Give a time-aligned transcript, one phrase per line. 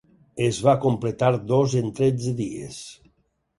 [0.45, 2.83] Es va completar dos en tretze dies.